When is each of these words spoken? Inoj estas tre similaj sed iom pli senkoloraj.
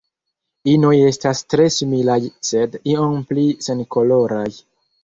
Inoj 0.71 0.93
estas 1.09 1.43
tre 1.55 1.67
similaj 1.77 2.17
sed 2.51 2.81
iom 2.95 3.25
pli 3.31 3.47
senkoloraj. 3.69 4.49